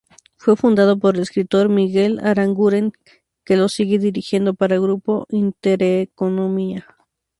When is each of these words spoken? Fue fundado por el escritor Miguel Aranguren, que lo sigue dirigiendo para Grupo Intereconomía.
Fue 0.35 0.55
fundado 0.55 0.97
por 0.97 1.13
el 1.15 1.21
escritor 1.21 1.69
Miguel 1.69 2.19
Aranguren, 2.23 2.91
que 3.45 3.55
lo 3.55 3.69
sigue 3.69 3.99
dirigiendo 3.99 4.55
para 4.55 4.79
Grupo 4.79 5.27
Intereconomía. 5.29 6.87